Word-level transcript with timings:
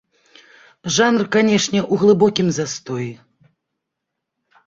Жанр, 0.95 1.23
канешне, 1.35 1.79
у 1.95 1.99
глыбокім 2.03 2.47
застоі. 2.59 3.07